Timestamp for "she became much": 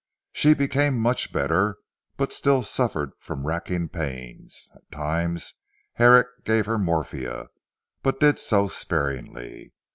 0.31-1.31